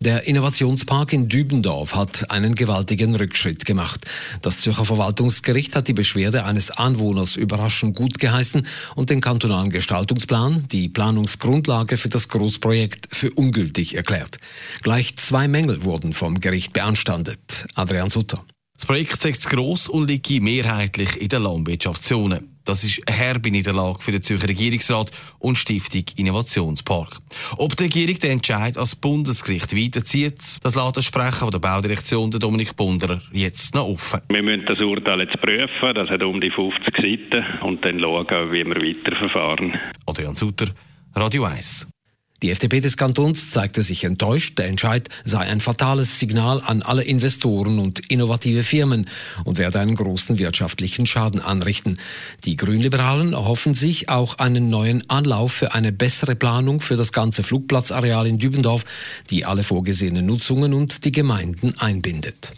Der 0.00 0.28
Innovationspark 0.28 1.12
in 1.12 1.28
Dübendorf 1.28 1.96
hat 1.96 2.30
einen 2.30 2.54
gewaltigen 2.54 3.16
Rückschritt 3.16 3.64
gemacht. 3.64 4.06
Das 4.42 4.60
Zürcher 4.60 4.84
Verwaltungsgericht 4.84 5.74
hat 5.74 5.88
die 5.88 5.92
Beschwerde 5.92 6.44
eines 6.44 6.70
Anwohners 6.70 7.34
überraschend 7.34 7.96
gut 7.96 8.20
geheißen 8.20 8.64
und 8.94 9.10
den 9.10 9.20
kantonalen 9.20 9.70
Gestaltungsplan, 9.70 10.68
die 10.68 10.88
Planungsgrundlage 10.88 11.96
für 11.96 12.08
das 12.08 12.28
Großprojekt, 12.28 13.08
für 13.10 13.32
ungültig 13.32 13.96
erklärt. 13.96 14.38
Gleich 14.82 15.16
zwei 15.16 15.48
Mängel 15.48 15.82
wurden 15.82 16.12
vom 16.12 16.40
Gericht 16.40 16.72
beanstandet. 16.72 17.66
Adrian 17.74 18.08
Sutter. 18.08 18.44
Das 18.76 18.86
Projekt 18.86 19.24
ist 19.24 19.50
gross 19.50 19.88
und 19.88 20.06
liegt 20.06 20.30
mehrheitlich 20.30 21.20
in 21.20 21.28
der 21.28 21.40
Landwirtschaftszone. 21.40 22.44
Das 22.68 22.84
ist 22.84 23.00
eine 23.08 23.16
herbe 23.16 23.50
Niederlage 23.50 23.96
für 24.00 24.12
den 24.12 24.20
Zürcher 24.20 24.46
Regierungsrat 24.46 25.10
und 25.38 25.56
Stiftung 25.56 26.04
Innovationspark. 26.18 27.16
Ob 27.56 27.74
die 27.74 27.84
Regierung 27.84 28.18
den 28.18 28.32
Entscheid 28.32 28.76
als 28.76 28.94
Bundesgericht 28.94 29.74
weiterzieht, 29.74 30.38
das 30.62 30.74
lässt 30.74 30.96
der 30.96 31.00
Sprecher 31.00 31.48
der 31.50 31.60
Baudirektion, 31.60 32.30
der 32.30 32.40
Dominik 32.40 32.76
Bunderer, 32.76 33.22
jetzt 33.32 33.74
noch 33.74 33.88
offen. 33.88 34.20
Wir 34.28 34.42
müssen 34.42 34.66
das 34.66 34.78
Urteil 34.80 35.20
jetzt 35.20 35.40
prüfen, 35.40 35.94
das 35.94 36.10
hat 36.10 36.22
um 36.22 36.42
die 36.42 36.50
50 36.50 36.94
Seiten, 36.94 37.42
und 37.62 37.82
dann 37.86 38.00
schauen, 38.00 38.52
wie 38.52 38.62
wir 38.62 38.76
weiterverfahren. 38.76 39.72
Adrian 40.04 40.36
Sutter, 40.36 40.66
Radio 41.14 41.44
1. 41.44 41.88
Die 42.42 42.50
FDP 42.50 42.80
des 42.80 42.96
Kantons 42.96 43.50
zeigte 43.50 43.82
sich 43.82 44.04
enttäuscht, 44.04 44.58
der 44.58 44.66
Entscheid 44.66 45.08
sei 45.24 45.40
ein 45.40 45.60
fatales 45.60 46.20
Signal 46.20 46.60
an 46.64 46.82
alle 46.82 47.02
Investoren 47.02 47.80
und 47.80 48.10
innovative 48.10 48.62
Firmen 48.62 49.08
und 49.44 49.58
werde 49.58 49.80
einen 49.80 49.96
großen 49.96 50.38
wirtschaftlichen 50.38 51.04
Schaden 51.04 51.40
anrichten. 51.40 51.98
Die 52.44 52.56
Grünliberalen 52.56 53.32
erhoffen 53.32 53.74
sich 53.74 54.08
auch 54.08 54.38
einen 54.38 54.70
neuen 54.70 55.08
Anlauf 55.10 55.52
für 55.52 55.74
eine 55.74 55.90
bessere 55.90 56.36
Planung 56.36 56.80
für 56.80 56.96
das 56.96 57.12
ganze 57.12 57.42
Flugplatzareal 57.42 58.28
in 58.28 58.38
Dübendorf, 58.38 58.84
die 59.30 59.44
alle 59.44 59.64
vorgesehenen 59.64 60.24
Nutzungen 60.24 60.74
und 60.74 61.04
die 61.04 61.12
Gemeinden 61.12 61.74
einbindet. 61.78 62.52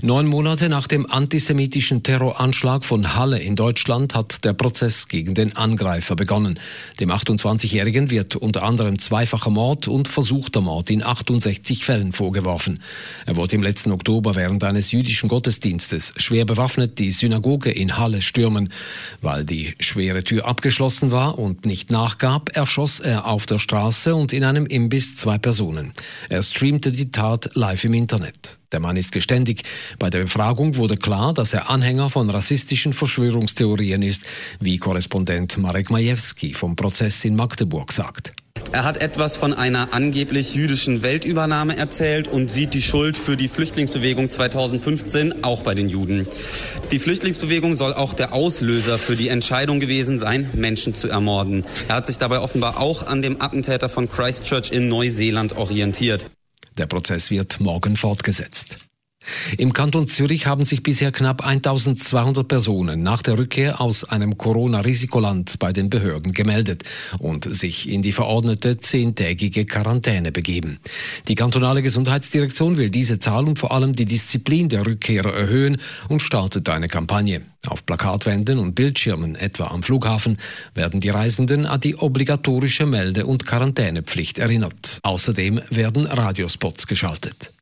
Neun 0.00 0.26
Monate 0.26 0.68
nach 0.68 0.86
dem 0.86 1.10
antisemitischen 1.10 2.02
Terroranschlag 2.02 2.84
von 2.84 3.14
Halle 3.14 3.38
in 3.38 3.56
Deutschland 3.56 4.14
hat 4.14 4.44
der 4.44 4.52
Prozess 4.52 5.06
gegen 5.08 5.34
den 5.34 5.56
Angreifer 5.56 6.16
begonnen. 6.16 6.58
Dem 7.00 7.10
28-Jährigen 7.10 8.10
wird 8.10 8.36
unter 8.36 8.64
anderem 8.64 8.98
zweifacher 8.98 9.50
Mord 9.50 9.88
und 9.88 10.08
versuchter 10.08 10.60
Mord 10.60 10.90
in 10.90 11.02
68 11.02 11.84
Fällen 11.84 12.12
vorgeworfen. 12.12 12.82
Er 13.26 13.36
wollte 13.36 13.56
im 13.56 13.62
letzten 13.62 13.92
Oktober 13.92 14.34
während 14.34 14.64
eines 14.64 14.92
jüdischen 14.92 15.28
Gottesdienstes 15.28 16.14
schwer 16.16 16.44
bewaffnet 16.44 16.98
die 16.98 17.10
Synagoge 17.10 17.70
in 17.70 17.96
Halle 17.96 18.22
stürmen. 18.22 18.70
Weil 19.20 19.44
die 19.44 19.74
schwere 19.78 20.24
Tür 20.24 20.46
abgeschlossen 20.46 21.10
war 21.12 21.38
und 21.38 21.66
nicht 21.66 21.90
nachgab, 21.90 22.56
erschoss 22.56 23.00
er 23.00 23.26
auf 23.26 23.46
der 23.46 23.58
Straße 23.58 24.14
und 24.14 24.32
in 24.32 24.44
einem 24.44 24.66
Imbiss 24.66 25.16
zwei 25.16 25.38
Personen. 25.38 25.92
Er 26.28 26.42
streamte 26.42 26.92
die 26.92 27.10
Tat 27.10 27.50
live 27.54 27.84
im 27.84 27.94
Internet. 27.94 28.61
Der 28.72 28.80
Mann 28.80 28.96
ist 28.96 29.12
geständig. 29.12 29.62
Bei 29.98 30.10
der 30.10 30.20
Befragung 30.20 30.76
wurde 30.76 30.96
klar, 30.96 31.34
dass 31.34 31.52
er 31.52 31.70
Anhänger 31.70 32.10
von 32.10 32.30
rassistischen 32.30 32.92
Verschwörungstheorien 32.92 34.02
ist, 34.02 34.24
wie 34.60 34.78
Korrespondent 34.78 35.58
Marek 35.58 35.90
Majewski 35.90 36.54
vom 36.54 36.74
Prozess 36.76 37.24
in 37.24 37.36
Magdeburg 37.36 37.92
sagt. 37.92 38.32
Er 38.70 38.84
hat 38.84 39.02
etwas 39.02 39.36
von 39.36 39.52
einer 39.52 39.92
angeblich 39.92 40.54
jüdischen 40.54 41.02
Weltübernahme 41.02 41.76
erzählt 41.76 42.26
und 42.26 42.50
sieht 42.50 42.72
die 42.72 42.80
Schuld 42.80 43.18
für 43.18 43.36
die 43.36 43.48
Flüchtlingsbewegung 43.48 44.30
2015 44.30 45.44
auch 45.44 45.62
bei 45.62 45.74
den 45.74 45.90
Juden. 45.90 46.26
Die 46.90 46.98
Flüchtlingsbewegung 46.98 47.76
soll 47.76 47.92
auch 47.92 48.14
der 48.14 48.32
Auslöser 48.32 48.98
für 48.98 49.14
die 49.14 49.28
Entscheidung 49.28 49.78
gewesen 49.78 50.18
sein, 50.18 50.48
Menschen 50.54 50.94
zu 50.94 51.08
ermorden. 51.08 51.66
Er 51.88 51.96
hat 51.96 52.06
sich 52.06 52.16
dabei 52.16 52.38
offenbar 52.38 52.80
auch 52.80 53.06
an 53.06 53.20
dem 53.20 53.42
Attentäter 53.42 53.90
von 53.90 54.10
Christchurch 54.10 54.70
in 54.72 54.88
Neuseeland 54.88 55.56
orientiert. 55.56 56.30
Der 56.78 56.86
Prozess 56.86 57.30
wird 57.30 57.60
morgen 57.60 57.96
fortgesetzt. 57.96 58.78
Im 59.58 59.72
Kanton 59.72 60.08
Zürich 60.08 60.46
haben 60.46 60.64
sich 60.64 60.82
bisher 60.82 61.12
knapp 61.12 61.44
1200 61.44 62.46
Personen 62.46 63.02
nach 63.02 63.22
der 63.22 63.38
Rückkehr 63.38 63.80
aus 63.80 64.04
einem 64.04 64.36
Corona-Risikoland 64.36 65.58
bei 65.58 65.72
den 65.72 65.90
Behörden 65.90 66.32
gemeldet 66.32 66.82
und 67.18 67.44
sich 67.44 67.88
in 67.88 68.02
die 68.02 68.12
verordnete 68.12 68.76
zehntägige 68.78 69.64
Quarantäne 69.64 70.32
begeben. 70.32 70.78
Die 71.28 71.34
kantonale 71.34 71.82
Gesundheitsdirektion 71.82 72.76
will 72.76 72.90
diese 72.90 73.20
Zahl 73.20 73.46
und 73.46 73.58
vor 73.58 73.72
allem 73.72 73.92
die 73.92 74.04
Disziplin 74.04 74.68
der 74.68 74.86
Rückkehrer 74.86 75.32
erhöhen 75.32 75.78
und 76.08 76.20
startet 76.20 76.68
eine 76.68 76.88
Kampagne. 76.88 77.42
Auf 77.66 77.86
Plakatwänden 77.86 78.58
und 78.58 78.74
Bildschirmen, 78.74 79.36
etwa 79.36 79.68
am 79.68 79.82
Flughafen, 79.82 80.38
werden 80.74 81.00
die 81.00 81.10
Reisenden 81.10 81.64
an 81.64 81.80
die 81.80 81.96
obligatorische 81.96 82.86
Melde- 82.86 83.26
und 83.26 83.46
Quarantänepflicht 83.46 84.38
erinnert. 84.38 84.98
Außerdem 85.02 85.60
werden 85.70 86.06
Radiospots 86.06 86.86
geschaltet. 86.88 87.52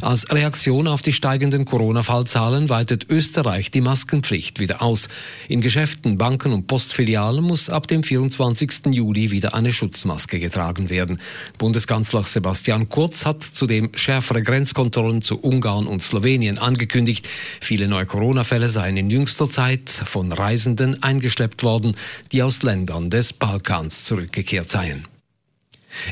Als 0.00 0.30
Reaktion 0.30 0.88
auf 0.88 1.02
die 1.02 1.12
steigenden 1.12 1.64
Corona-Fallzahlen 1.64 2.68
weitet 2.68 3.08
Österreich 3.08 3.70
die 3.70 3.80
Maskenpflicht 3.80 4.60
wieder 4.60 4.82
aus. 4.82 5.08
In 5.48 5.60
Geschäften, 5.60 6.18
Banken 6.18 6.52
und 6.52 6.66
Postfilialen 6.66 7.44
muss 7.44 7.70
ab 7.70 7.86
dem 7.86 8.02
24. 8.02 8.86
Juli 8.92 9.30
wieder 9.30 9.54
eine 9.54 9.72
Schutzmaske 9.72 10.38
getragen 10.38 10.90
werden. 10.90 11.20
Bundeskanzler 11.58 12.24
Sebastian 12.24 12.88
Kurz 12.88 13.26
hat 13.26 13.42
zudem 13.42 13.90
schärfere 13.94 14.42
Grenzkontrollen 14.42 15.22
zu 15.22 15.40
Ungarn 15.40 15.86
und 15.86 16.02
Slowenien 16.02 16.58
angekündigt. 16.58 17.28
Viele 17.60 17.88
neue 17.88 18.06
Corona-Fälle 18.06 18.68
seien 18.68 18.96
in 18.96 19.10
jüngster 19.10 19.50
Zeit 19.50 19.90
von 19.90 20.32
Reisenden 20.32 21.02
eingeschleppt 21.02 21.62
worden, 21.62 21.96
die 22.32 22.42
aus 22.42 22.62
Ländern 22.62 23.10
des 23.10 23.32
Balkans 23.32 24.04
zurückgekehrt 24.04 24.70
seien. 24.70 25.06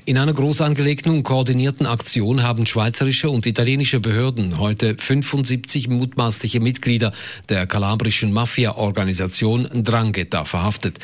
In 0.04 0.18
einer 0.18 0.32
groß 0.32 0.60
angelegten 0.60 1.12
und 1.12 1.22
koordinierten 1.22 1.86
Aktion 1.86 2.42
haben 2.42 2.66
schweizerische 2.66 3.30
und 3.30 3.46
italienische 3.46 4.00
Behörden 4.00 4.58
heute 4.58 4.96
75 4.98 5.88
mutmaßliche 5.88 6.60
Mitglieder 6.60 7.12
der 7.48 7.66
kalabrischen 7.66 8.32
Mafia-Organisation 8.32 9.68
Drangheta 9.72 10.44
verhaftet. 10.44 10.98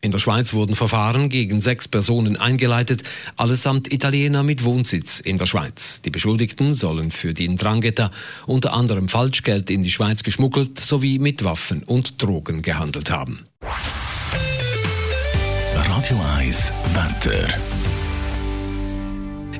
In 0.00 0.10
der 0.10 0.18
Schweiz 0.18 0.52
wurden 0.52 0.76
Verfahren 0.76 1.28
gegen 1.28 1.60
sechs 1.60 1.88
Personen 1.88 2.36
eingeleitet, 2.36 3.02
allesamt 3.36 3.92
Italiener 3.92 4.42
mit 4.42 4.64
Wohnsitz 4.64 5.20
in 5.20 5.38
der 5.38 5.46
Schweiz. 5.46 6.02
Die 6.02 6.10
Beschuldigten 6.10 6.74
sollen 6.74 7.10
für 7.10 7.34
die 7.34 7.48
Drangheta 7.54 8.10
unter 8.46 8.72
anderem 8.72 9.08
Falschgeld 9.08 9.70
in 9.70 9.82
die 9.82 9.90
Schweiz 9.90 10.22
geschmuggelt 10.22 10.78
sowie 10.78 11.18
mit 11.18 11.44
Waffen 11.44 11.82
und 11.82 12.22
Drogen 12.22 12.62
gehandelt 12.62 13.10
haben. 13.10 13.46
Radio 15.74 16.20
1 16.38 16.72
Wetter. 16.94 17.87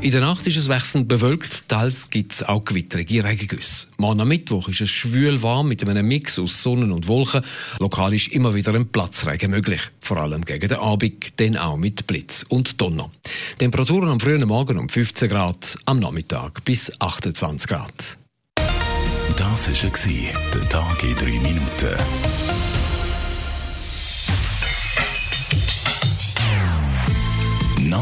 In 0.00 0.12
der 0.12 0.20
Nacht 0.20 0.46
ist 0.46 0.56
es 0.56 0.68
wechselnd 0.68 1.08
bewölkt, 1.08 1.68
teils 1.68 2.08
gibt 2.08 2.32
es 2.32 2.42
auch 2.44 2.64
gewitterige 2.64 3.24
Regengüsse. 3.24 3.88
Morgen 3.96 4.20
am 4.20 4.28
Mittwoch 4.28 4.68
ist 4.68 4.80
es 4.80 4.88
schwül 4.88 5.42
warm 5.42 5.66
mit 5.66 5.86
einem 5.86 6.06
Mix 6.06 6.38
aus 6.38 6.62
Sonnen 6.62 6.92
und 6.92 7.08
Wolken. 7.08 7.42
Lokal 7.80 8.14
ist 8.14 8.28
immer 8.28 8.54
wieder 8.54 8.72
ein 8.74 8.86
Platzregen 8.88 9.50
möglich, 9.50 9.80
vor 10.00 10.18
allem 10.18 10.44
gegen 10.44 10.68
den 10.68 10.78
Abend, 10.78 11.40
dann 11.40 11.56
auch 11.56 11.76
mit 11.76 12.06
Blitz 12.06 12.46
und 12.48 12.80
Donner. 12.80 13.10
Temperaturen 13.58 14.08
am 14.08 14.20
frühen 14.20 14.46
Morgen 14.46 14.78
um 14.78 14.88
15 14.88 15.28
Grad, 15.28 15.76
am 15.84 15.98
Nachmittag 15.98 16.64
bis 16.64 16.92
28 17.00 17.66
Grad. 17.66 18.18
Das 19.36 19.68
war 19.68 20.32
der 20.54 20.68
Tag 20.68 21.02
in 21.02 21.16
3 21.16 21.24
Minuten. 21.40 22.77